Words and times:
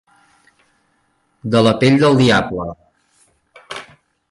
De 1.57 1.61
la 1.67 1.75
pell 1.85 2.01
del 2.05 2.17
diable. 2.23 2.67